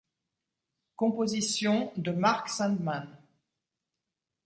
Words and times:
Compositions 0.95 1.91
de 1.95 2.09
Mark 2.11 2.49
Sandman. 2.49 3.07